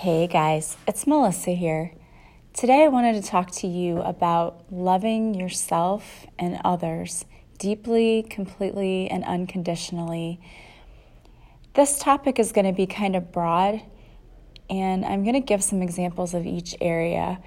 [0.00, 1.90] Hey guys, it's Melissa here.
[2.52, 7.24] Today I wanted to talk to you about loving yourself and others
[7.56, 10.38] deeply, completely, and unconditionally.
[11.72, 13.80] This topic is going to be kind of broad,
[14.68, 17.40] and I'm going to give some examples of each area.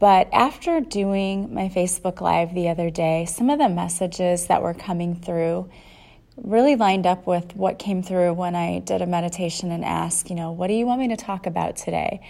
[0.00, 4.74] But after doing my Facebook Live the other day, some of the messages that were
[4.74, 5.70] coming through
[6.36, 10.36] really lined up with what came through when I did a meditation and asked, you
[10.36, 12.20] know, what do you want me to talk about today?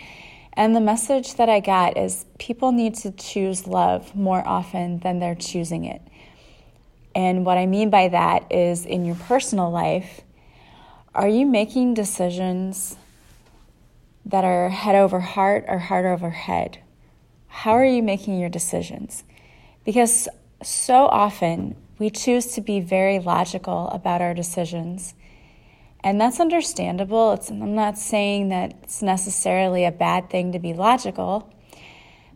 [0.53, 5.19] And the message that I got is people need to choose love more often than
[5.19, 6.03] they're choosing it.
[7.15, 10.21] And what I mean by that is in your personal life,
[11.15, 12.97] are you making decisions
[14.27, 16.79] that are head over heart or heart over head?
[17.47, 19.23] How are you making your decisions?
[19.85, 20.29] Because
[20.63, 25.15] so often we choose to be very logical about our decisions.
[26.03, 27.33] And that's understandable.
[27.33, 31.53] It's, I'm not saying that it's necessarily a bad thing to be logical,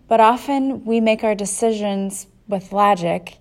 [0.06, 3.36] but often we make our decisions with logic.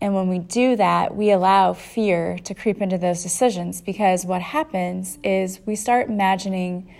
[0.00, 4.40] And when we do that, we allow fear to creep into those decisions because what
[4.40, 6.94] happens is we start imagining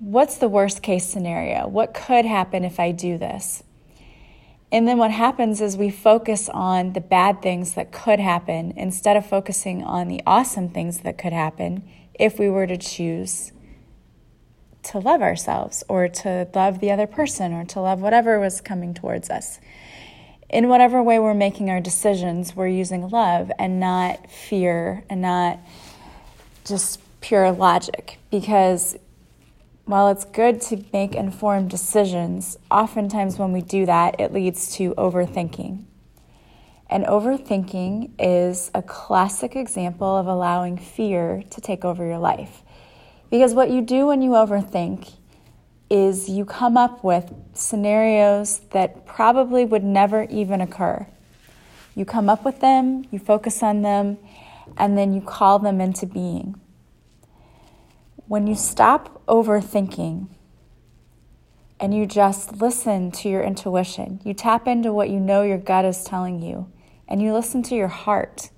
[0.00, 1.68] what's the worst case scenario?
[1.68, 3.62] What could happen if I do this?
[4.70, 9.16] And then what happens is we focus on the bad things that could happen instead
[9.16, 13.52] of focusing on the awesome things that could happen if we were to choose
[14.82, 18.94] to love ourselves or to love the other person or to love whatever was coming
[18.94, 19.58] towards us.
[20.50, 25.58] In whatever way we're making our decisions, we're using love and not fear and not
[26.64, 28.96] just pure logic because
[29.88, 34.94] while it's good to make informed decisions, oftentimes when we do that, it leads to
[34.96, 35.82] overthinking.
[36.90, 42.62] And overthinking is a classic example of allowing fear to take over your life.
[43.30, 45.14] Because what you do when you overthink
[45.88, 51.06] is you come up with scenarios that probably would never even occur.
[51.94, 54.18] You come up with them, you focus on them,
[54.76, 56.60] and then you call them into being.
[58.26, 60.28] When you stop overthinking
[61.80, 65.84] and you just listen to your intuition, you tap into what you know your gut
[65.84, 66.70] is telling you,
[67.06, 68.50] and you listen to your heart.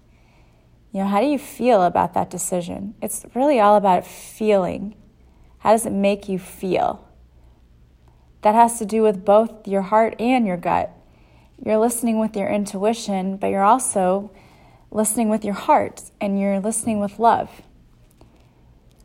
[0.92, 2.94] You know, how do you feel about that decision?
[3.02, 4.96] It's really all about feeling.
[5.58, 7.06] How does it make you feel?
[8.42, 10.90] That has to do with both your heart and your gut.
[11.62, 14.32] You're listening with your intuition, but you're also
[14.90, 17.62] listening with your heart and you're listening with love.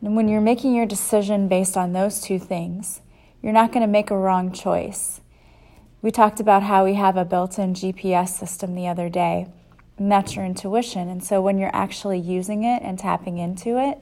[0.02, 3.00] And when you're making your decision based on those two things,
[3.42, 5.20] you're not going to make a wrong choice.
[6.02, 9.46] We talked about how we have a built in GPS system the other day,
[9.98, 11.08] and that's your intuition.
[11.08, 13.98] And so when you're actually using it and tapping into it,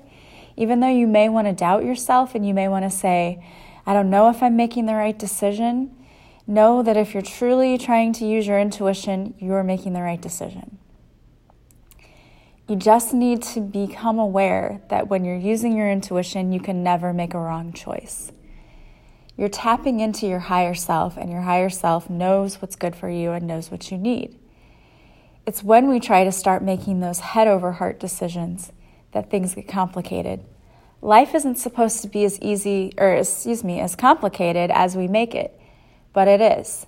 [0.56, 3.44] even though you may want to doubt yourself and you may want to say,
[3.86, 5.94] I don't know if I'm making the right decision,
[6.46, 10.78] know that if you're truly trying to use your intuition, you're making the right decision.
[12.66, 17.12] You just need to become aware that when you're using your intuition, you can never
[17.12, 18.32] make a wrong choice.
[19.36, 23.32] You're tapping into your higher self, and your higher self knows what's good for you
[23.32, 24.38] and knows what you need.
[25.44, 28.72] It's when we try to start making those head over heart decisions
[29.12, 30.40] that things get complicated.
[31.02, 35.34] Life isn't supposed to be as easy, or excuse me, as complicated as we make
[35.34, 35.60] it,
[36.14, 36.86] but it is.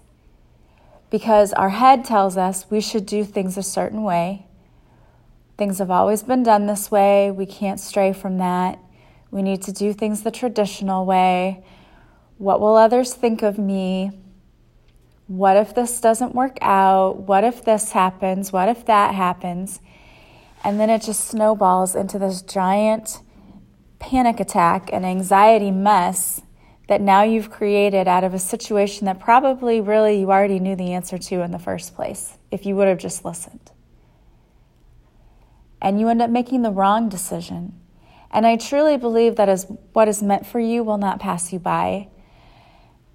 [1.10, 4.45] Because our head tells us we should do things a certain way,
[5.58, 7.30] Things have always been done this way.
[7.30, 8.78] We can't stray from that.
[9.30, 11.64] We need to do things the traditional way.
[12.36, 14.10] What will others think of me?
[15.28, 17.20] What if this doesn't work out?
[17.20, 18.52] What if this happens?
[18.52, 19.80] What if that happens?
[20.62, 23.20] And then it just snowballs into this giant
[23.98, 26.42] panic attack and anxiety mess
[26.88, 30.92] that now you've created out of a situation that probably really you already knew the
[30.92, 33.72] answer to in the first place if you would have just listened
[35.80, 37.78] and you end up making the wrong decision.
[38.30, 41.58] And I truly believe that is what is meant for you will not pass you
[41.58, 42.08] by.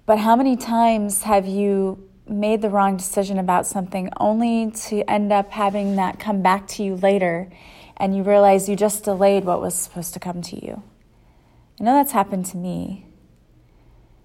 [0.06, 5.32] But how many times have you made the wrong decision about something only to end
[5.32, 7.50] up having that come back to you later
[7.96, 10.82] and you realize you just delayed what was supposed to come to you?
[11.80, 13.06] I know that's happened to me.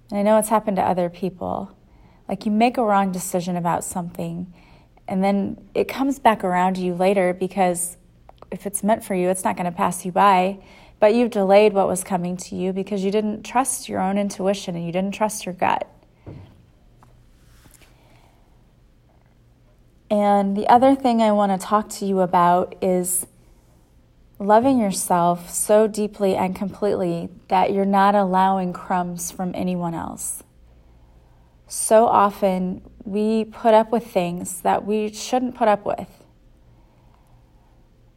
[0.09, 1.75] And I know it's happened to other people.
[2.27, 4.53] Like you make a wrong decision about something
[5.07, 7.97] and then it comes back around to you later because
[8.51, 10.59] if it's meant for you, it's not going to pass you by.
[10.99, 14.75] But you've delayed what was coming to you because you didn't trust your own intuition
[14.75, 15.87] and you didn't trust your gut.
[20.09, 23.27] And the other thing I want to talk to you about is
[24.39, 30.43] loving yourself so deeply and completely that you're not allowing crumbs from anyone else.
[31.67, 36.09] So often we put up with things that we shouldn't put up with.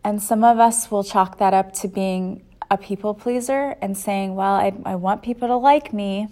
[0.03, 4.35] And some of us will chalk that up to being a people pleaser and saying,
[4.35, 6.29] Well, I, I want people to like me.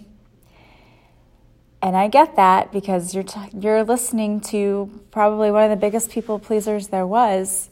[1.81, 6.11] And I get that because you're, t- you're listening to probably one of the biggest
[6.11, 7.71] people pleasers there was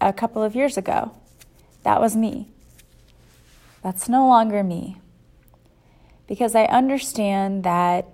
[0.00, 1.14] a couple of years ago.
[1.82, 2.48] That was me.
[3.82, 4.96] That's no longer me.
[6.26, 8.06] Because I understand that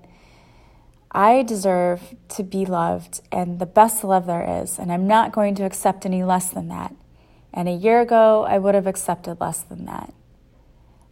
[1.14, 5.54] I deserve to be loved and the best love there is, and I'm not going
[5.54, 6.94] to accept any less than that.
[7.52, 10.12] And a year ago, I would have accepted less than that.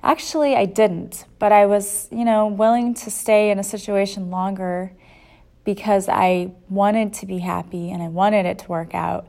[0.02, 4.92] Actually, I didn't, but I was, you know, willing to stay in a situation longer
[5.64, 9.28] because I wanted to be happy and I wanted it to work out.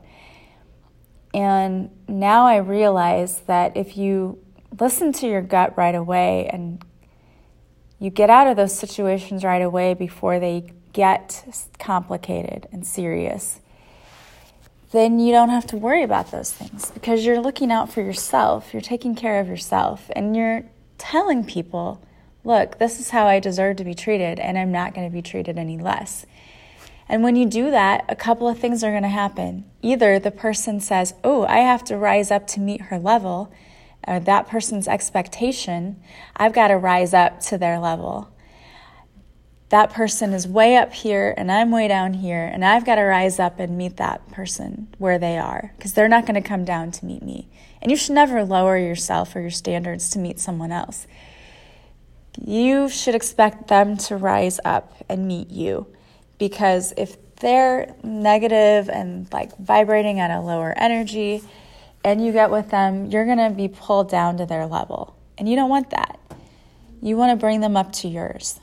[1.32, 4.44] And now I realize that if you
[4.80, 6.84] listen to your gut right away and
[7.98, 11.44] you get out of those situations right away before they get
[11.78, 13.60] complicated and serious,
[14.92, 18.72] then you don't have to worry about those things because you're looking out for yourself.
[18.72, 20.64] You're taking care of yourself and you're
[20.98, 22.00] telling people,
[22.44, 25.22] look, this is how I deserve to be treated, and I'm not going to be
[25.22, 26.26] treated any less.
[27.08, 29.64] And when you do that, a couple of things are going to happen.
[29.82, 33.52] Either the person says, Oh, I have to rise up to meet her level,
[34.06, 36.00] or that person's expectation,
[36.36, 38.30] I've got to rise up to their level.
[39.70, 43.02] That person is way up here and I'm way down here, and I've got to
[43.02, 46.64] rise up and meet that person where they are because they're not going to come
[46.64, 47.48] down to meet me.
[47.82, 51.06] And you should never lower yourself or your standards to meet someone else.
[52.40, 55.86] You should expect them to rise up and meet you
[56.38, 61.42] because if they're negative and like vibrating at a lower energy
[62.04, 65.16] and you get with them, you're going to be pulled down to their level.
[65.38, 66.20] And you don't want that.
[67.00, 68.60] You want to bring them up to yours.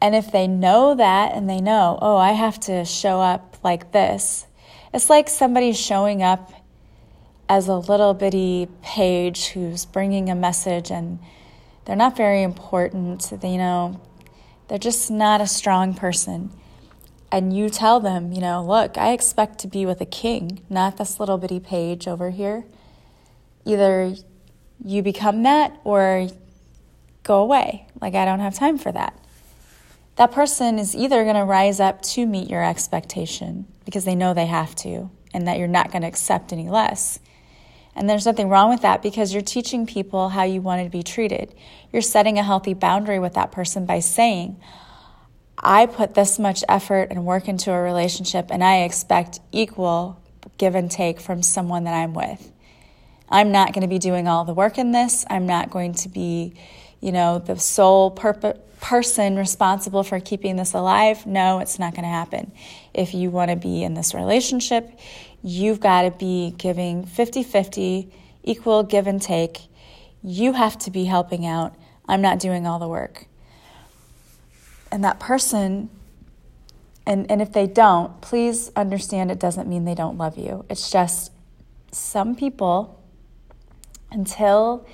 [0.00, 3.92] And if they know that and they know, oh, I have to show up like
[3.92, 4.46] this,
[4.92, 6.52] it's like somebody showing up
[7.48, 11.18] as a little bitty page who's bringing a message and
[11.84, 13.32] they're not very important.
[13.42, 14.00] You know,
[14.68, 16.50] they're just not a strong person.
[17.36, 20.96] And you tell them, you know, look, I expect to be with a king, not
[20.96, 22.64] this little bitty page over here.
[23.66, 24.14] Either
[24.82, 26.28] you become that or
[27.24, 27.88] go away.
[28.00, 29.22] Like, I don't have time for that.
[30.14, 34.32] That person is either going to rise up to meet your expectation because they know
[34.32, 37.20] they have to and that you're not going to accept any less.
[37.94, 41.02] And there's nothing wrong with that because you're teaching people how you want to be
[41.02, 41.54] treated.
[41.92, 44.58] You're setting a healthy boundary with that person by saying,
[45.58, 50.20] I put this much effort and work into a relationship and I expect equal
[50.58, 52.52] give and take from someone that I'm with.
[53.28, 55.24] I'm not going to be doing all the work in this.
[55.28, 56.54] I'm not going to be,
[57.00, 61.26] you know, the sole person responsible for keeping this alive.
[61.26, 62.52] No, it's not going to happen.
[62.94, 64.98] If you want to be in this relationship,
[65.42, 68.12] you've got to be giving 50 50,
[68.44, 69.58] equal give and take.
[70.22, 71.74] You have to be helping out.
[72.08, 73.26] I'm not doing all the work.
[74.96, 75.90] And that person,
[77.04, 80.64] and, and if they don't, please understand it doesn't mean they don't love you.
[80.70, 81.32] It's just
[81.92, 82.98] some people,
[84.10, 84.86] until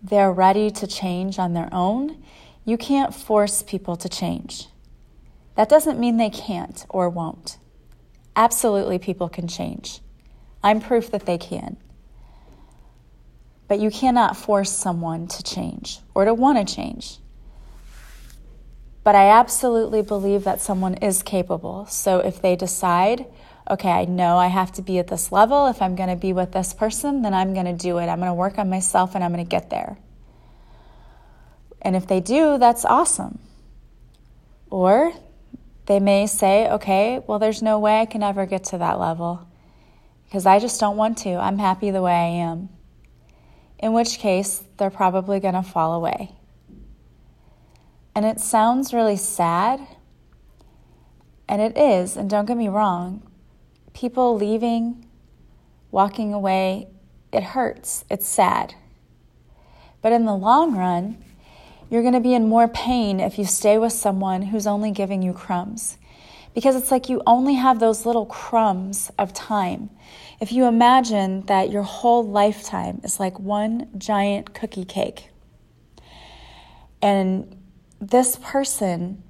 [0.00, 2.22] they're ready to change on their own,
[2.64, 4.68] you can't force people to change.
[5.56, 7.58] That doesn't mean they can't or won't.
[8.36, 9.98] Absolutely, people can change.
[10.62, 11.78] I'm proof that they can.
[13.66, 17.18] But you cannot force someone to change or to want to change.
[19.08, 21.86] But I absolutely believe that someone is capable.
[21.86, 23.24] So if they decide,
[23.70, 25.66] okay, I know I have to be at this level.
[25.66, 28.08] If I'm going to be with this person, then I'm going to do it.
[28.08, 29.96] I'm going to work on myself and I'm going to get there.
[31.80, 33.38] And if they do, that's awesome.
[34.68, 35.14] Or
[35.86, 39.48] they may say, okay, well, there's no way I can ever get to that level
[40.26, 41.30] because I just don't want to.
[41.30, 42.68] I'm happy the way I am.
[43.78, 46.37] In which case, they're probably going to fall away.
[48.14, 49.80] And it sounds really sad,
[51.48, 53.22] and it is, and don't get me wrong.
[53.92, 55.06] People leaving,
[55.90, 56.88] walking away,
[57.32, 58.74] it hurts, it's sad.
[60.02, 61.22] But in the long run,
[61.90, 65.22] you're going to be in more pain if you stay with someone who's only giving
[65.22, 65.96] you crumbs.
[66.54, 69.90] Because it's like you only have those little crumbs of time.
[70.40, 75.30] If you imagine that your whole lifetime is like one giant cookie cake,
[77.00, 77.57] and
[78.00, 79.22] this person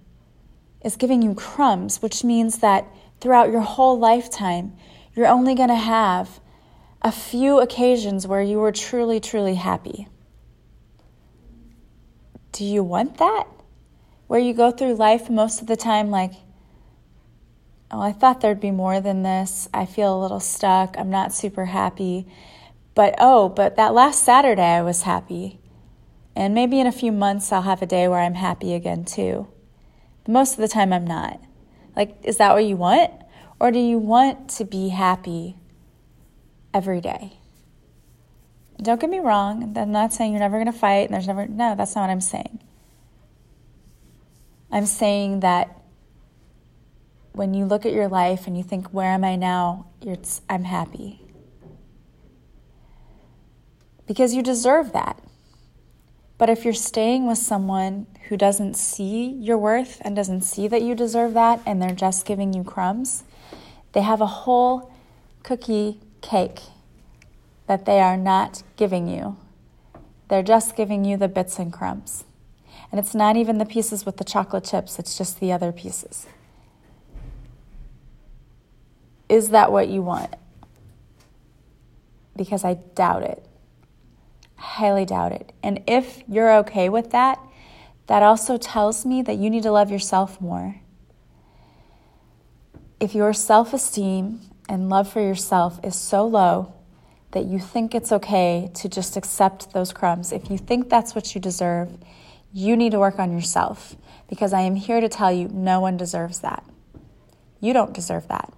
[0.84, 2.86] is giving you crumbs, which means that
[3.20, 4.76] throughout your whole lifetime,
[5.14, 6.40] you're only going to have
[7.02, 10.08] a few occasions where you were truly, truly happy?
[12.52, 13.46] Do you want that?
[14.26, 16.32] Where you go through life most of the time like,
[17.90, 19.68] oh, I thought there'd be more than this.
[19.72, 20.98] I feel a little stuck.
[20.98, 22.26] I'm not super happy.
[22.94, 25.57] But oh, but that last Saturday I was happy.
[26.38, 29.48] And maybe in a few months I'll have a day where I'm happy again too.
[30.22, 31.40] But most of the time I'm not.
[31.96, 33.10] Like, is that what you want?
[33.58, 35.56] Or do you want to be happy
[36.72, 37.38] every day?
[38.80, 39.76] Don't get me wrong.
[39.76, 42.10] I'm not saying you're never going to fight and there's never, no, that's not what
[42.10, 42.60] I'm saying.
[44.70, 45.76] I'm saying that
[47.32, 49.86] when you look at your life and you think, where am I now?
[50.48, 51.20] I'm happy.
[54.06, 55.20] Because you deserve that.
[56.38, 60.82] But if you're staying with someone who doesn't see your worth and doesn't see that
[60.82, 63.24] you deserve that and they're just giving you crumbs,
[63.92, 64.92] they have a whole
[65.42, 66.60] cookie cake
[67.66, 69.36] that they are not giving you.
[70.28, 72.24] They're just giving you the bits and crumbs.
[72.92, 76.26] And it's not even the pieces with the chocolate chips, it's just the other pieces.
[79.28, 80.34] Is that what you want?
[82.36, 83.47] Because I doubt it.
[84.58, 85.52] Highly doubt it.
[85.62, 87.38] And if you're okay with that,
[88.08, 90.80] that also tells me that you need to love yourself more.
[92.98, 96.74] If your self esteem and love for yourself is so low
[97.30, 101.34] that you think it's okay to just accept those crumbs, if you think that's what
[101.34, 101.96] you deserve,
[102.52, 103.94] you need to work on yourself
[104.28, 106.64] because I am here to tell you no one deserves that.
[107.60, 108.52] You don't deserve that.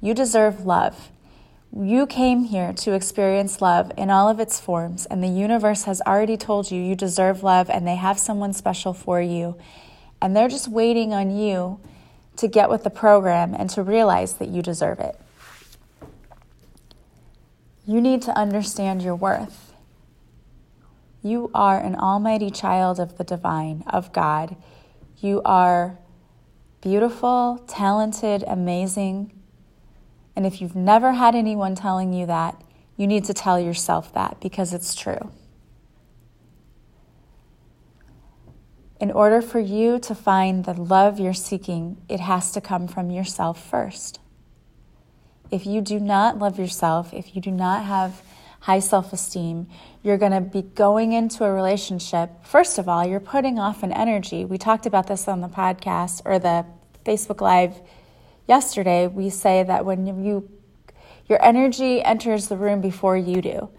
[0.00, 1.10] You deserve love.
[1.76, 6.00] You came here to experience love in all of its forms, and the universe has
[6.02, 9.56] already told you you deserve love and they have someone special for you.
[10.22, 11.80] And they're just waiting on you
[12.36, 15.18] to get with the program and to realize that you deserve it.
[17.84, 19.72] You need to understand your worth.
[21.22, 24.54] You are an almighty child of the divine, of God.
[25.18, 25.98] You are
[26.80, 29.32] beautiful, talented, amazing,
[30.36, 32.60] and if you've never had anyone telling you that,
[32.96, 35.30] you need to tell yourself that because it's true.
[39.00, 43.10] In order for you to find the love you're seeking, it has to come from
[43.10, 44.20] yourself first.
[45.50, 48.22] If you do not love yourself, if you do not have
[48.60, 49.68] high self esteem,
[50.02, 52.30] you're going to be going into a relationship.
[52.44, 54.44] First of all, you're putting off an energy.
[54.44, 56.64] We talked about this on the podcast or the
[57.04, 57.74] Facebook Live
[58.46, 60.48] yesterday, we say that when you
[61.28, 63.70] your energy enters the room before you do.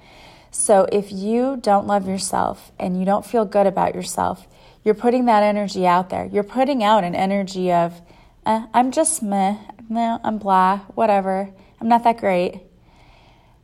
[0.49, 4.47] So if you don't love yourself and you don't feel good about yourself,
[4.83, 6.25] you're putting that energy out there.
[6.25, 8.01] You're putting out an energy of,
[8.45, 9.57] eh, I'm just meh,
[9.89, 11.51] no, I'm blah, whatever.
[11.79, 12.61] I'm not that great.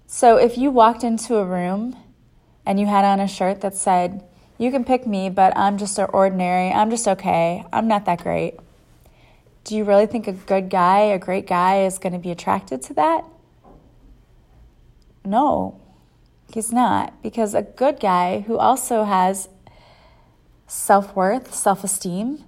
[0.05, 1.95] So if you walked into a room
[2.65, 4.23] and you had on a shirt that said,
[4.57, 8.59] You can pick me, but I'm just ordinary, I'm just okay, I'm not that great
[9.63, 12.81] do you really think a good guy, a great guy, is going to be attracted
[12.83, 13.25] to that?
[15.23, 15.79] No,
[16.51, 17.21] he's not.
[17.21, 19.49] Because a good guy who also has
[20.67, 22.43] self worth, self esteem,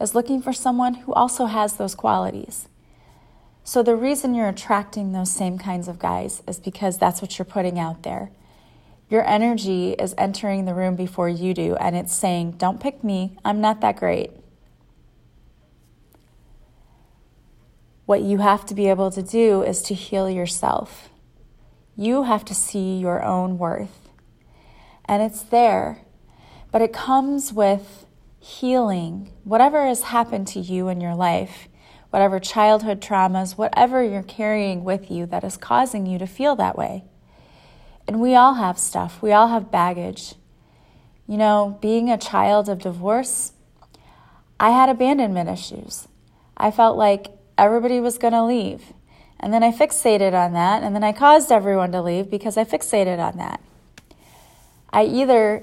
[0.00, 2.68] is looking for someone who also has those qualities.
[3.64, 7.46] So, the reason you're attracting those same kinds of guys is because that's what you're
[7.46, 8.30] putting out there.
[9.10, 13.36] Your energy is entering the room before you do, and it's saying, Don't pick me,
[13.44, 14.32] I'm not that great.
[18.08, 21.10] What you have to be able to do is to heal yourself.
[21.94, 24.08] You have to see your own worth.
[25.04, 26.00] And it's there,
[26.72, 28.06] but it comes with
[28.40, 31.68] healing whatever has happened to you in your life,
[32.08, 36.78] whatever childhood traumas, whatever you're carrying with you that is causing you to feel that
[36.78, 37.04] way.
[38.06, 40.34] And we all have stuff, we all have baggage.
[41.26, 43.52] You know, being a child of divorce,
[44.58, 46.08] I had abandonment issues.
[46.56, 48.92] I felt like everybody was going to leave.
[49.40, 52.64] And then I fixated on that, and then I caused everyone to leave because I
[52.64, 53.60] fixated on that.
[54.90, 55.62] I either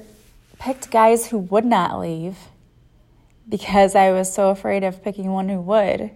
[0.59, 2.37] picked guys who would not leave
[3.49, 6.11] because I was so afraid of picking one who would,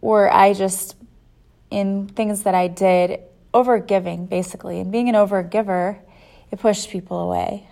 [0.00, 0.96] or I just,
[1.70, 3.20] in things that I did,
[3.54, 4.80] overgiving basically.
[4.80, 5.98] And being an overgiver,
[6.50, 7.66] it pushed people away.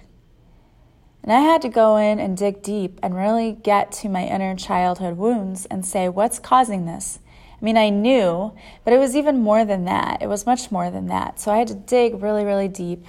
[1.26, 4.54] And I had to go in and dig deep and really get to my inner
[4.54, 7.18] childhood wounds and say, what's causing this?
[7.60, 8.54] I mean, I knew,
[8.84, 10.22] but it was even more than that.
[10.22, 11.40] It was much more than that.
[11.40, 13.04] So I had to dig really, really deep.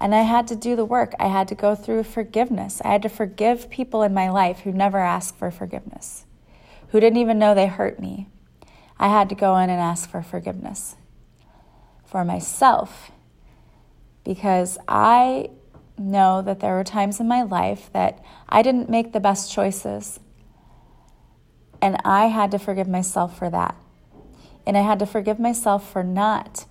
[0.00, 1.12] And I had to do the work.
[1.20, 2.80] I had to go through forgiveness.
[2.82, 6.24] I had to forgive people in my life who never asked for forgiveness,
[6.88, 8.28] who didn't even know they hurt me.
[8.98, 10.96] I had to go in and ask for forgiveness.
[12.10, 13.12] for myself
[14.24, 15.50] because I
[16.00, 20.18] know that there were times in my life that I didn't make the best choices.
[21.82, 23.76] And I had to forgive myself for that.
[24.66, 26.66] And I had to forgive myself for not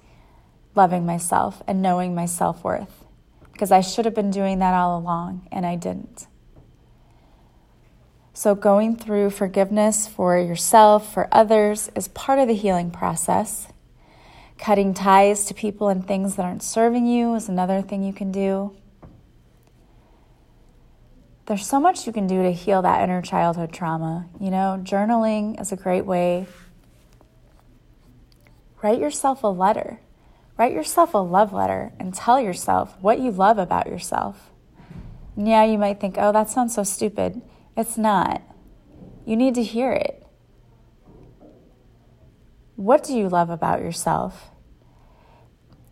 [0.76, 3.06] loving myself and knowing my self worth
[3.52, 6.28] because I should have been doing that all along and I didn't.
[8.34, 13.68] So, going through forgiveness for yourself, for others, is part of the healing process.
[14.58, 18.32] Cutting ties to people and things that aren't serving you is another thing you can
[18.32, 18.78] do.
[21.50, 24.28] There's so much you can do to heal that inner childhood trauma.
[24.40, 26.46] You know, journaling is a great way.
[28.84, 30.00] Write yourself a letter.
[30.60, 34.52] Write yourself a love letter and tell yourself what you love about yourself.
[35.36, 37.42] Yeah, you might think, oh, that sounds so stupid.
[37.76, 38.44] It's not.
[39.26, 40.24] You need to hear it.
[42.76, 44.52] What do you love about yourself?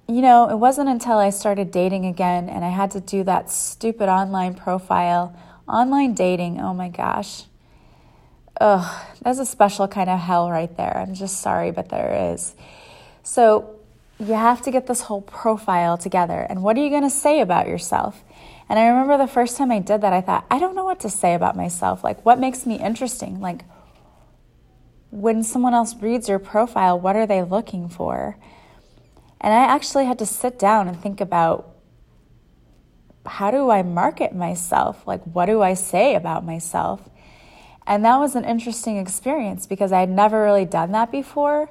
[0.07, 3.51] You know, it wasn't until I started dating again and I had to do that
[3.51, 5.37] stupid online profile.
[5.67, 7.43] Online dating, oh my gosh.
[8.61, 10.97] Ugh, that's a special kind of hell right there.
[10.97, 12.55] I'm just sorry, but there is.
[13.23, 13.77] So,
[14.19, 16.47] you have to get this whole profile together.
[16.49, 18.23] And what are you going to say about yourself?
[18.69, 20.99] And I remember the first time I did that, I thought, I don't know what
[21.01, 22.03] to say about myself.
[22.03, 23.39] Like, what makes me interesting?
[23.39, 23.63] Like,
[25.11, 28.37] when someone else reads your profile, what are they looking for?
[29.39, 31.73] And I actually had to sit down and think about
[33.25, 35.05] how do I market myself?
[35.05, 37.09] Like, what do I say about myself?
[37.85, 41.69] And that was an interesting experience because I had never really done that before.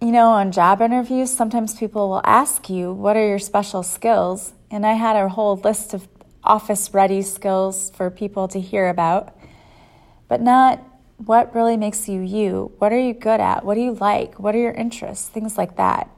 [0.00, 4.52] You know, on job interviews, sometimes people will ask you, What are your special skills?
[4.70, 6.08] And I had a whole list of
[6.42, 9.36] office ready skills for people to hear about,
[10.26, 10.82] but not
[11.18, 12.72] what really makes you you.
[12.78, 13.64] What are you good at?
[13.64, 14.40] What do you like?
[14.40, 15.28] What are your interests?
[15.28, 16.10] Things like that.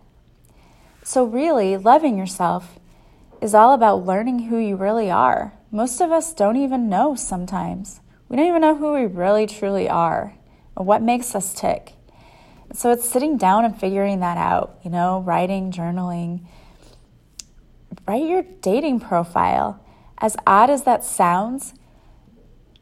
[1.04, 2.80] So, really, loving yourself
[3.40, 5.52] is all about learning who you really are.
[5.70, 8.00] Most of us don't even know sometimes.
[8.28, 10.34] We don't even know who we really truly are
[10.74, 11.92] or what makes us tick.
[12.72, 16.46] So, it's sitting down and figuring that out, you know, writing, journaling
[18.06, 19.80] write your dating profile.
[20.18, 21.74] As odd as that sounds,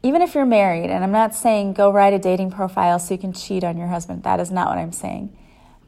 [0.01, 3.19] even if you're married, and I'm not saying go write a dating profile so you
[3.19, 5.35] can cheat on your husband, that is not what I'm saying.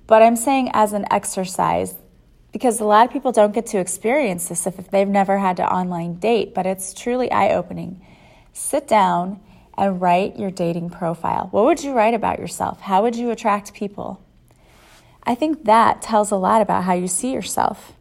[0.08, 1.96] But I'm saying as an exercise,
[2.56, 5.70] because a lot of people don't get to experience this if they've never had to
[5.70, 8.00] online date, but it's truly eye opening.
[8.54, 9.42] Sit down
[9.78, 11.50] and write your dating profile.
[11.52, 12.80] What would you write about yourself?
[12.80, 14.22] How would you attract people?
[15.24, 17.92] I think that tells a lot about how you see yourself.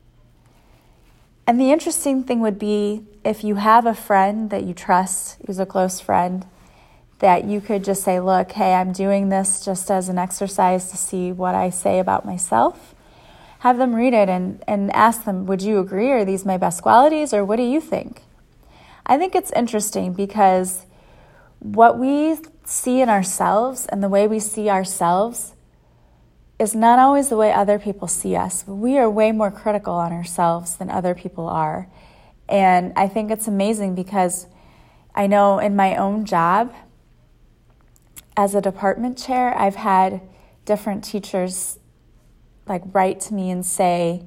[1.48, 5.58] And the interesting thing would be if you have a friend that you trust, who's
[5.58, 6.46] a close friend,
[7.18, 10.96] that you could just say, Look, hey, I'm doing this just as an exercise to
[10.96, 12.93] see what I say about myself.
[13.64, 16.10] Have them read it and, and ask them, Would you agree?
[16.10, 17.32] Are these my best qualities?
[17.32, 18.20] Or what do you think?
[19.06, 20.84] I think it's interesting because
[21.60, 25.54] what we see in ourselves and the way we see ourselves
[26.58, 28.66] is not always the way other people see us.
[28.66, 31.88] We are way more critical on ourselves than other people are.
[32.50, 34.46] And I think it's amazing because
[35.14, 36.74] I know in my own job
[38.36, 40.20] as a department chair, I've had
[40.66, 41.78] different teachers
[42.66, 44.22] like write to me and say,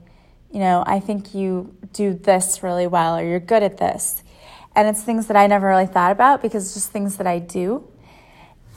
[0.51, 4.23] you know, I think you do this really well or you're good at this.
[4.75, 7.39] And it's things that I never really thought about because it's just things that I
[7.39, 7.87] do.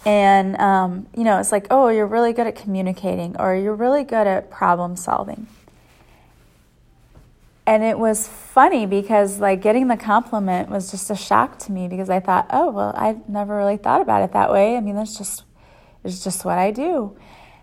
[0.07, 4.05] And, um, you know, it's like, oh, you're really good at communicating or you're really
[4.05, 5.47] good at problem solving.
[7.67, 11.87] And it was funny because, like, getting the compliment was just a shock to me
[11.87, 14.77] because I thought, oh, well, I never really thought about it that way.
[14.77, 15.45] I mean, that's just,
[16.03, 17.17] it's just what I do.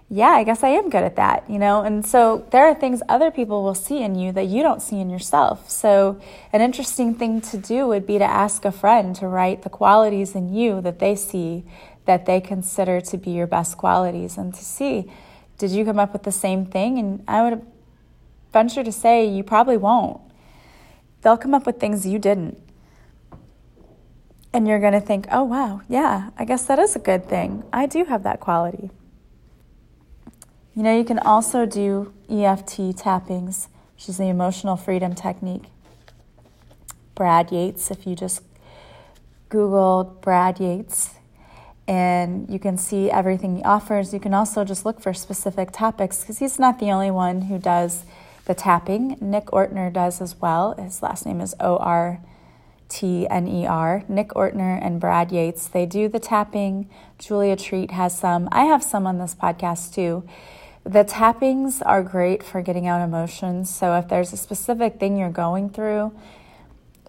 [0.10, 1.82] Yeah, I guess I am good at that, you know?
[1.82, 5.00] And so there are things other people will see in you that you don't see
[5.02, 5.70] in yourself.
[5.70, 6.22] So,
[6.54, 10.34] an interesting thing to do would be to ask a friend to write the qualities
[10.34, 11.66] in you that they see
[12.06, 15.12] that they consider to be your best qualities and to see
[15.58, 17.00] did you come up with the same thing?
[17.00, 17.66] And I would
[18.54, 20.22] venture to say you probably won't.
[21.22, 22.62] They'll come up with things you didn't.
[24.54, 27.64] And you're going to think, oh, wow, yeah, I guess that is a good thing.
[27.74, 28.92] I do have that quality.
[30.78, 35.64] You know, you can also do EFT tappings, which is the emotional freedom technique.
[37.16, 38.44] Brad Yates, if you just
[39.50, 41.16] Google Brad Yates,
[41.88, 44.14] and you can see everything he offers.
[44.14, 47.58] You can also just look for specific topics because he's not the only one who
[47.58, 48.04] does
[48.46, 49.18] the tapping.
[49.20, 50.76] Nick Ortner does as well.
[50.76, 52.20] His last name is O R
[52.88, 54.04] T N E R.
[54.08, 55.68] Nick Ortner and Brad Yates.
[55.68, 56.88] They do the tapping.
[57.18, 58.48] Julia Treat has some.
[58.52, 60.24] I have some on this podcast too.
[60.88, 63.70] The tappings are great for getting out emotions.
[63.70, 66.14] So if there's a specific thing you're going through,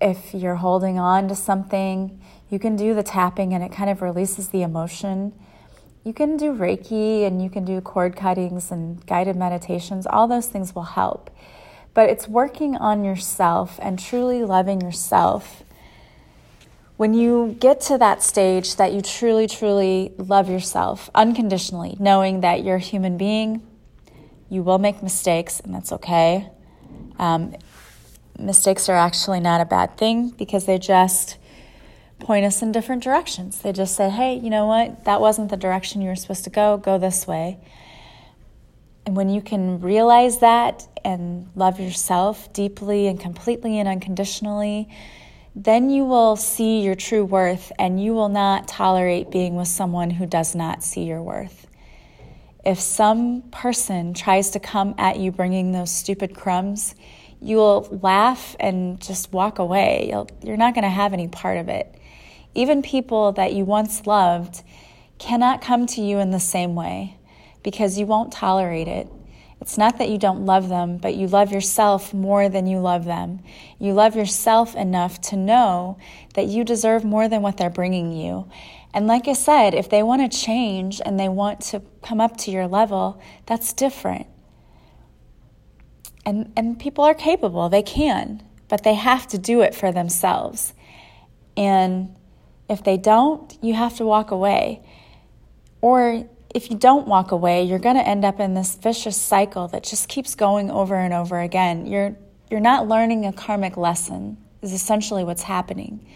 [0.02, 4.02] if you're holding on to something, you can do the tapping and it kind of
[4.02, 5.32] releases the emotion.
[6.02, 10.08] You can do Reiki and you can do cord cuttings and guided meditations.
[10.08, 11.30] All those things will help.
[11.94, 15.62] But it's working on yourself and truly loving yourself.
[16.96, 22.64] When you get to that stage that you truly, truly love yourself unconditionally, knowing that
[22.64, 23.62] you're a human being,
[24.48, 26.48] you will make mistakes, and that's okay.
[27.18, 27.54] Um,
[28.38, 31.36] mistakes are actually not a bad thing because they just
[32.18, 33.60] point us in different directions.
[33.60, 35.04] They just say, hey, you know what?
[35.04, 36.76] That wasn't the direction you were supposed to go.
[36.76, 37.58] Go this way.
[39.06, 44.88] And when you can realize that and love yourself deeply and completely and unconditionally,
[45.56, 50.10] then you will see your true worth and you will not tolerate being with someone
[50.10, 51.67] who does not see your worth.
[52.64, 56.94] If some person tries to come at you bringing those stupid crumbs,
[57.40, 60.08] you will laugh and just walk away.
[60.10, 61.94] You'll, you're not going to have any part of it.
[62.54, 64.62] Even people that you once loved
[65.18, 67.16] cannot come to you in the same way
[67.62, 69.08] because you won't tolerate it.
[69.60, 73.04] It's not that you don't love them, but you love yourself more than you love
[73.04, 73.40] them.
[73.78, 75.98] You love yourself enough to know
[76.34, 78.48] that you deserve more than what they're bringing you.
[78.94, 82.36] And like I said, if they want to change and they want to come up
[82.38, 84.26] to your level, that's different.
[86.24, 90.74] And, and people are capable, they can, but they have to do it for themselves.
[91.56, 92.14] And
[92.68, 94.82] if they don't, you have to walk away.
[95.80, 99.68] Or if you don't walk away, you're going to end up in this vicious cycle
[99.68, 101.86] that just keeps going over and over again.
[101.86, 102.16] You're,
[102.50, 106.06] you're not learning a karmic lesson, is essentially what's happening.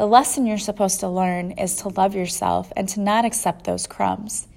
[0.00, 3.86] The lesson you're supposed to learn is to love yourself and to not accept those
[3.86, 4.48] crumbs.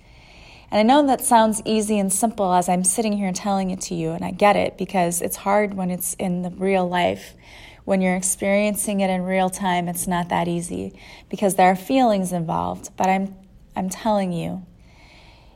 [0.72, 3.94] And I know that sounds easy and simple as I'm sitting here telling it to
[3.94, 7.34] you, and I get it because it's hard when it's in the real life.
[7.84, 12.32] When you're experiencing it in real time, it's not that easy because there are feelings
[12.32, 12.92] involved.
[12.96, 13.36] But I'm,
[13.76, 14.66] I'm telling you,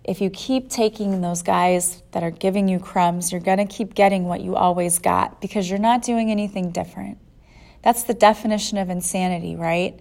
[0.03, 3.95] if you keep taking those guys that are giving you crumbs, you're going to keep
[3.95, 7.19] getting what you always got because you're not doing anything different.
[7.87, 9.97] That's the definition of insanity, right?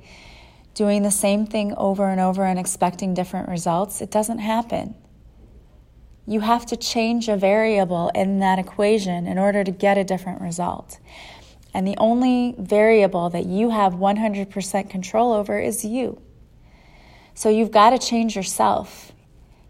[0.74, 4.96] Doing the same thing over and over and expecting different results, it doesn't happen.
[6.26, 10.40] You have to change a variable in that equation in order to get a different
[10.40, 10.98] result.
[11.72, 16.20] And the only variable that you have 100% control over is you.
[17.34, 19.12] So you've got to change yourself.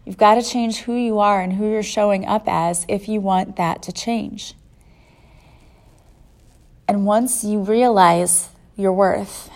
[0.05, 3.21] You've got to change who you are and who you're showing up as if you
[3.21, 4.55] want that to change.
[6.87, 9.49] And once you realize your worth,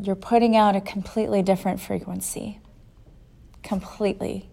[0.00, 2.60] you're putting out a completely different frequency.
[3.62, 4.48] Completely.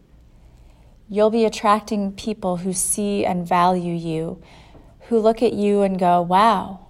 [1.10, 4.42] You'll be attracting people who see and value you,
[5.08, 6.88] who look at you and go, wow,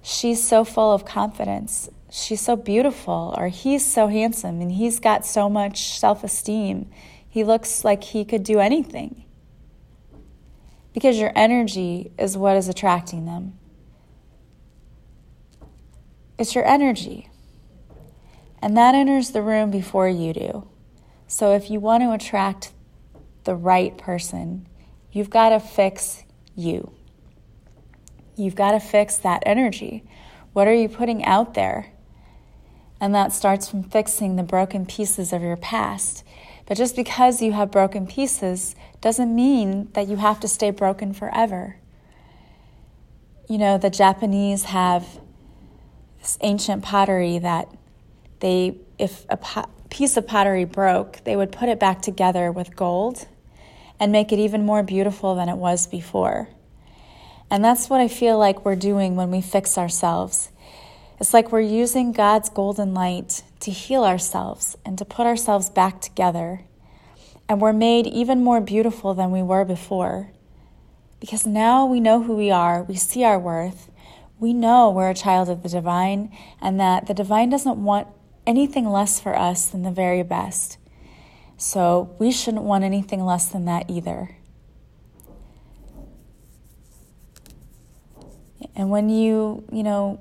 [0.00, 1.90] she's so full of confidence.
[2.10, 6.88] She's so beautiful, or he's so handsome, and he's got so much self esteem.
[7.28, 9.26] He looks like he could do anything.
[10.98, 13.56] Because your energy is what is attracting them.
[16.36, 17.30] It's your energy.
[18.60, 20.68] And that enters the room before you do.
[21.28, 22.72] So if you want to attract
[23.44, 24.66] the right person,
[25.12, 26.24] you've got to fix
[26.56, 26.92] you.
[28.34, 30.02] You've got to fix that energy.
[30.52, 31.92] What are you putting out there?
[33.00, 36.24] And that starts from fixing the broken pieces of your past.
[36.68, 41.14] But just because you have broken pieces doesn't mean that you have to stay broken
[41.14, 41.76] forever.
[43.48, 45.06] You know, the Japanese have
[46.20, 47.74] this ancient pottery that
[48.40, 53.26] they, if a piece of pottery broke, they would put it back together with gold
[53.98, 56.50] and make it even more beautiful than it was before.
[57.50, 60.50] And that's what I feel like we're doing when we fix ourselves.
[61.18, 66.00] It's like we're using God's golden light to heal ourselves and to put ourselves back
[66.00, 66.62] together.
[67.48, 70.30] And we're made even more beautiful than we were before.
[71.20, 73.90] Because now we know who we are, we see our worth,
[74.38, 78.06] we know we're a child of the divine, and that the divine doesn't want
[78.46, 80.78] anything less for us than the very best.
[81.56, 84.36] So we shouldn't want anything less than that either.
[88.76, 90.20] And when you, you know,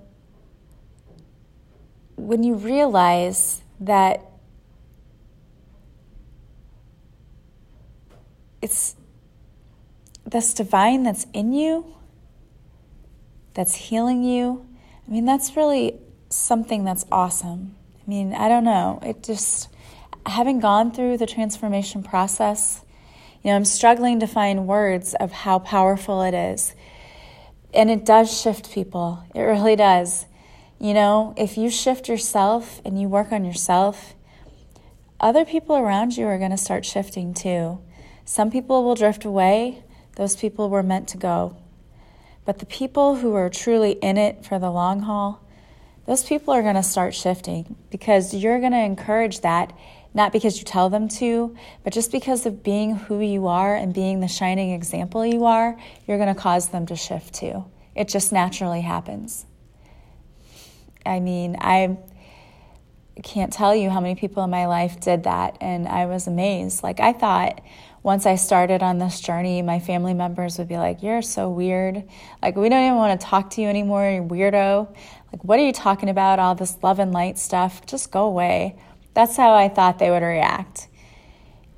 [2.18, 4.22] when you realize that
[8.62, 8.96] it's
[10.26, 11.96] this divine that's in you,
[13.54, 14.68] that's healing you,
[15.08, 16.00] I mean, that's really
[16.30, 17.76] something that's awesome.
[18.06, 19.00] I mean, I don't know.
[19.02, 19.70] It just,
[20.26, 22.84] having gone through the transformation process
[23.48, 26.76] You know, I'm struggling to find words of how powerful it is.
[27.74, 29.24] And it does shift people.
[29.34, 30.26] It really does.
[30.80, 34.14] You know, if you shift yourself and you work on yourself,
[35.20, 37.80] other people around you are going to start shifting too.
[38.26, 39.84] Some people will drift away,
[40.18, 41.58] those people were meant to go.
[42.46, 45.44] But the people who are truly in it for the long haul,
[46.06, 49.74] those people are going to start shifting because you're going to encourage that,
[50.14, 53.96] not because you tell them to, but just because of being who you are and
[53.96, 57.66] being the shining example you are, you're going to cause them to shift too.
[57.96, 59.48] It just naturally happens.
[61.08, 61.98] I mean, I
[63.24, 66.84] can't tell you how many people in my life did that, and I was amazed.
[66.84, 67.62] Like, I thought
[68.04, 72.04] once I started on this journey, my family members would be like, You're so weird.
[72.42, 74.96] Like, we don't even want to talk to you anymore, You're weirdo.
[75.32, 76.40] Like, what are you talking about?
[76.40, 77.86] All this love and light stuff.
[77.86, 78.78] Just go away.
[79.14, 80.88] That's how I thought they would react.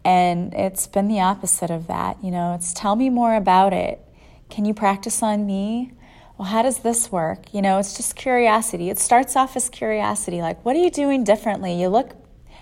[0.04, 2.24] And it's been the opposite of that.
[2.24, 4.00] You know, it's tell me more about it.
[4.50, 5.94] Can you practice on me?
[6.40, 7.54] Well, how does this work?
[7.54, 8.90] You know, it's just curiosity.
[8.90, 11.80] It starts off as curiosity like, what are you doing differently?
[11.80, 12.16] You look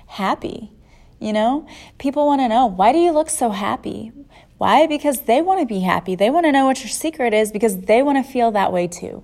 [0.08, 0.72] happy.
[1.20, 1.68] You know,
[2.00, 4.12] people want to know, why do you look so happy?
[4.58, 4.88] Why?
[4.88, 6.16] Because they want to be happy.
[6.16, 8.88] They want to know what your secret is because they want to feel that way
[8.88, 9.24] too.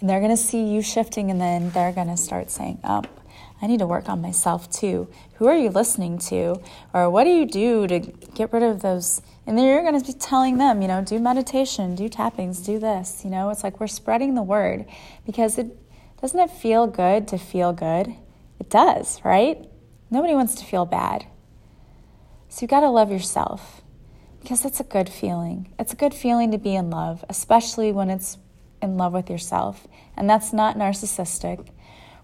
[0.00, 3.04] And they're going to see you shifting, and then they're going to start saying, oh,
[3.62, 5.08] I need to work on myself too.
[5.34, 6.60] Who are you listening to?
[6.92, 9.22] Or what do you do to get rid of those?
[9.46, 12.78] And then you're going to be telling them, you know, do meditation, do tappings, do
[12.78, 13.24] this.
[13.24, 14.86] You know, it's like we're spreading the word
[15.26, 15.76] because it
[16.20, 18.14] doesn't it feel good to feel good?
[18.58, 19.68] It does, right?
[20.10, 21.26] Nobody wants to feel bad.
[22.48, 23.82] So you've got to love yourself
[24.40, 25.72] because it's a good feeling.
[25.78, 28.38] It's a good feeling to be in love, especially when it's
[28.80, 29.86] in love with yourself.
[30.16, 31.68] And that's not narcissistic.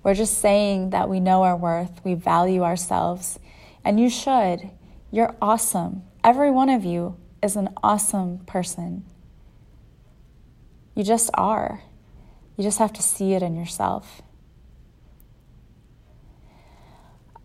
[0.02, 3.38] We're just saying that we know our worth, we value ourselves,
[3.84, 4.70] and you should.
[5.10, 6.04] You're awesome.
[6.22, 9.04] Every one of you is an awesome person.
[10.94, 11.82] You just are.
[12.56, 14.20] You just have to see it in yourself.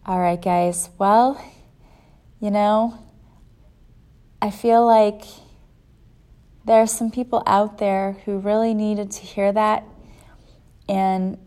[0.06, 0.90] All right, guys.
[0.98, 1.42] Well,
[2.42, 3.00] you know,
[4.42, 5.24] I feel like
[6.66, 9.84] there are some people out there who really needed to hear that.
[10.90, 11.38] And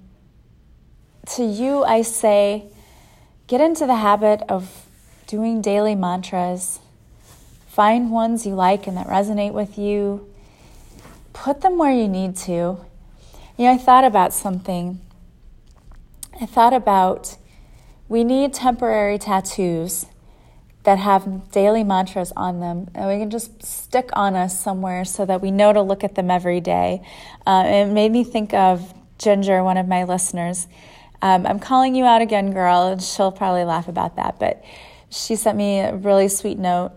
[1.37, 2.71] to you, I say
[3.47, 4.87] get into the habit of
[5.27, 6.81] doing daily mantras.
[7.79, 10.29] Find ones you like and that resonate with you.
[11.33, 12.53] Put them where you need to.
[13.57, 14.99] You know, I thought about something.
[16.41, 17.37] I thought about
[18.09, 20.07] we need temporary tattoos
[20.83, 25.25] that have daily mantras on them, and we can just stick on us somewhere so
[25.27, 27.01] that we know to look at them every day.
[27.47, 30.67] Uh, it made me think of Ginger, one of my listeners.
[31.23, 34.41] Um, I'm calling you out again, girl, and she'll probably laugh about that.
[34.41, 34.65] But
[35.11, 36.91] she sent me a really sweet note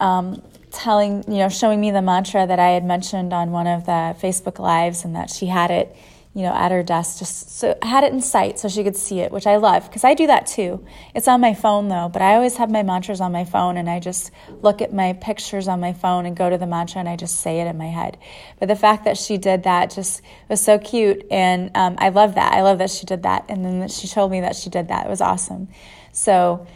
[0.00, 3.86] um, telling, you know, showing me the mantra that I had mentioned on one of
[3.86, 5.96] the Facebook Lives and that she had it
[6.38, 9.18] you know, at her desk, just so had it in sight so she could see
[9.18, 10.86] it, which I love because I do that too.
[11.12, 13.90] It's on my phone though, but I always have my mantras on my phone and
[13.90, 14.30] I just
[14.62, 17.40] look at my pictures on my phone and go to the mantra and I just
[17.40, 18.18] say it in my head.
[18.60, 22.36] But the fact that she did that just was so cute and um, I love
[22.36, 22.52] that.
[22.52, 25.06] I love that she did that and then she told me that she did that.
[25.06, 25.66] It was awesome.
[26.12, 26.68] So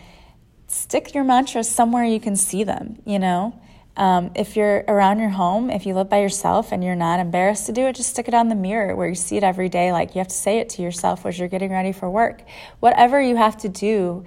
[0.73, 3.59] stick your mantras somewhere you can see them, you know?
[3.95, 7.67] Um, if you're around your home, if you live by yourself and you're not embarrassed
[7.67, 9.93] to do it, just stick it on the mirror where you see it every day.
[9.93, 12.43] Like you have to say it to yourself as you're getting ready for work.
[12.81, 14.25] Whatever you have to do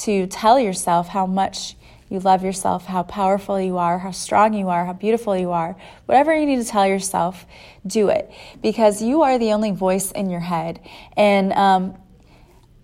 [0.00, 1.76] to tell yourself how much
[2.10, 5.76] you love yourself, how powerful you are, how strong you are, how beautiful you are,
[6.04, 7.46] whatever you need to tell yourself,
[7.86, 8.30] do it
[8.62, 10.78] because you are the only voice in your head.
[11.16, 11.96] And um,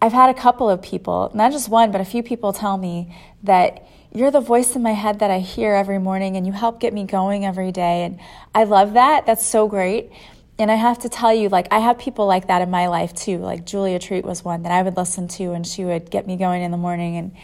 [0.03, 3.15] I've had a couple of people, not just one, but a few people tell me
[3.45, 6.81] that you're the voice in my head that I hear every morning and you help
[6.81, 8.03] get me going every day.
[8.03, 8.19] And
[8.53, 9.27] I love that.
[9.27, 10.11] That's so great.
[10.59, 13.15] And I have to tell you, like, I have people like that in my life
[13.15, 13.39] too.
[13.39, 16.37] Like, Julia Treat was one that I would listen to and she would get me
[16.37, 17.17] going in the morning.
[17.17, 17.37] And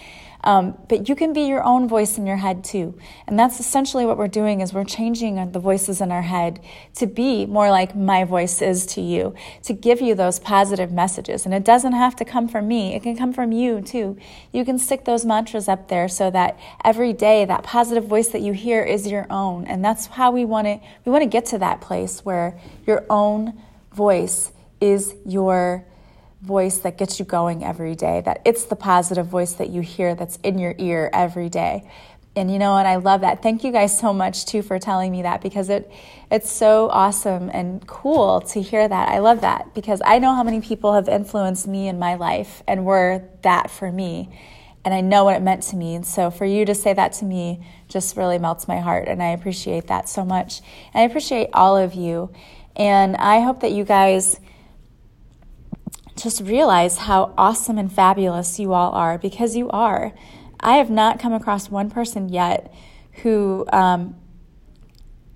[0.45, 2.99] um, but you can be your own voice in your head too.
[3.27, 6.61] And that's essentially what we're doing is we're changing the voices in our head
[6.95, 11.45] to be more like my voice is to you, to give you those positive messages.
[11.45, 12.95] And it doesn't have to come from me.
[12.95, 14.17] It can come from you too.
[14.53, 18.41] You can stick those mantras up there so that every day that positive voice that
[18.41, 19.65] you hear is your own.
[19.67, 23.05] And that's how we want to, we want to get to that place where your
[23.11, 23.61] own
[23.93, 25.85] voice is your
[26.43, 30.15] voice that gets you going every day, that it's the positive voice that you hear
[30.15, 31.91] that's in your ear every day.
[32.37, 32.87] And you know what?
[32.87, 33.43] I love that.
[33.43, 35.91] Thank you guys so much too for telling me that because it
[36.31, 39.09] it's so awesome and cool to hear that.
[39.09, 42.63] I love that because I know how many people have influenced me in my life
[42.69, 44.31] and were that for me.
[44.85, 45.95] and I know what it meant to me.
[45.95, 49.23] And so for you to say that to me just really melts my heart, and
[49.23, 50.63] I appreciate that so much.
[50.95, 52.31] And I appreciate all of you.
[52.75, 54.41] And I hope that you guys
[56.19, 60.13] just realize how awesome and fabulous you all are because you are.
[60.61, 62.75] I have not come across one person yet
[63.23, 64.17] who um,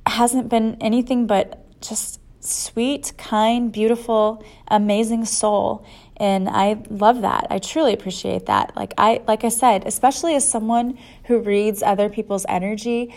[0.07, 5.87] hasn't been anything but just sweet, kind, beautiful, amazing soul.
[6.17, 7.47] And I love that.
[7.51, 8.77] I truly appreciate that.
[8.77, 13.15] Like I like I said, especially as someone who reads other people's energy,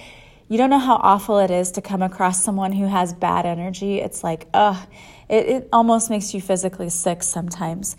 [0.47, 3.99] you don't know how awful it is to come across someone who has bad energy.
[3.99, 4.77] It's like, ugh,
[5.29, 7.95] it, it almost makes you physically sick sometimes.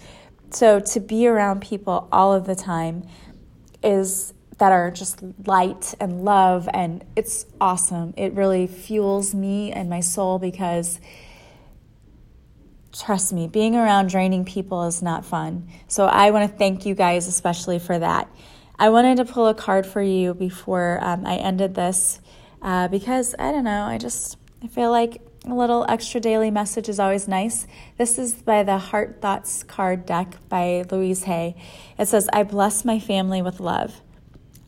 [0.51, 3.07] So to be around people all of the time
[3.83, 8.15] is that are just light and love and it's awesome.
[8.17, 11.01] It really fuels me and my soul because
[12.93, 15.69] trust me, being around draining people is not fun.
[15.89, 18.31] So I want to thank you guys especially for that.
[18.79, 22.21] I wanted to pull a card for you before um, I ended this
[22.63, 26.89] uh, because I don't know, I just I feel like a little extra daily message
[26.89, 27.69] is always nice.
[27.99, 31.55] This is by the Heart Thoughts card deck by Louise Hay.
[31.97, 34.01] It says, I bless my family with love.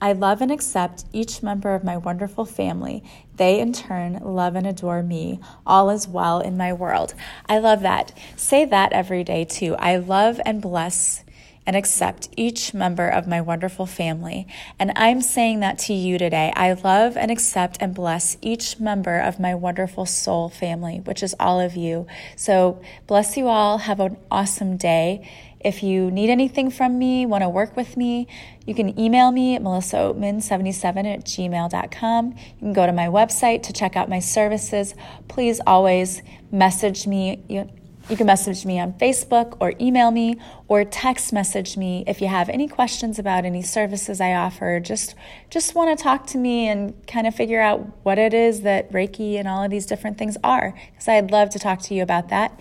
[0.01, 3.03] I love and accept each member of my wonderful family.
[3.35, 5.41] They, in turn, love and adore me.
[5.67, 7.15] All is well in my world.
[7.49, 8.17] I love that.
[8.37, 9.75] Say that every day, too.
[9.77, 11.25] I love and bless
[11.69, 14.47] and accept each member of my wonderful family.
[14.79, 16.51] And I'm saying that to you today.
[16.57, 21.37] I love and accept and bless each member of my wonderful soul family, which is
[21.39, 22.07] all of you.
[22.37, 23.77] So bless you all.
[23.77, 25.29] Have an awesome day.
[25.61, 28.29] If you need anything from me, want to work with me,
[28.65, 32.29] you can email me at melissaoatman77 at gmail.com.
[32.29, 34.95] You can go to my website to check out my services.
[35.27, 37.69] Please always message me.
[38.09, 42.27] You can message me on Facebook or email me or text message me if you
[42.27, 44.81] have any questions about any services I offer.
[44.81, 45.15] Just
[45.51, 48.91] just want to talk to me and kind of figure out what it is that
[48.93, 52.03] Reiki and all of these different things are because I'd love to talk to you
[52.03, 52.59] about that.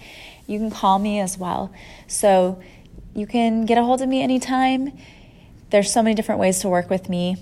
[0.47, 1.71] You can call me as well.
[2.07, 2.61] So
[3.15, 4.97] you can get a hold of me anytime.
[5.69, 7.37] There's so many different ways to work with me.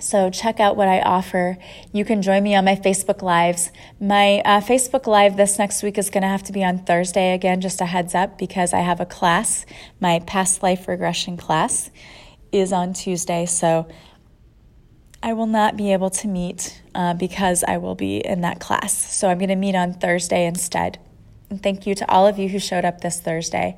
[0.00, 1.58] So check out what I offer.
[1.92, 3.70] You can join me on my Facebook Lives.
[4.00, 7.34] My uh, Facebook Live this next week is going to have to be on Thursday
[7.34, 9.66] again, just a heads up, because I have a class.
[10.00, 11.90] My past life regression class
[12.52, 13.46] is on Tuesday.
[13.46, 13.88] So
[15.22, 18.92] I will not be able to meet uh, because I will be in that class.
[18.94, 20.98] So I'm going to meet on Thursday instead.
[21.50, 23.76] And thank you to all of you who showed up this Thursday.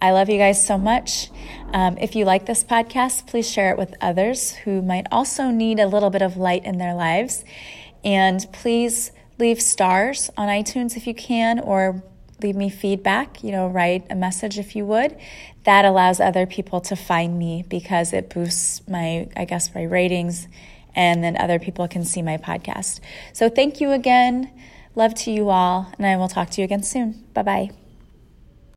[0.00, 1.30] I love you guys so much.
[1.72, 5.80] Um, if you like this podcast, please share it with others who might also need
[5.80, 7.44] a little bit of light in their lives.
[8.04, 12.02] And please leave stars on iTunes if you can, or
[12.42, 13.42] leave me feedback.
[13.42, 15.16] You know, write a message if you would.
[15.64, 20.46] That allows other people to find me because it boosts my, I guess, my ratings,
[20.94, 23.00] and then other people can see my podcast.
[23.32, 24.50] So thank you again.
[24.94, 27.24] Love to you all, and I will talk to you again soon.
[27.34, 27.85] Bye bye.